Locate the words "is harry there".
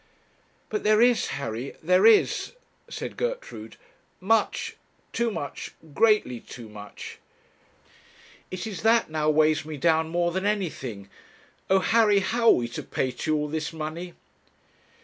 0.99-2.07